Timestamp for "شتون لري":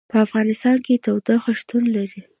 1.59-2.21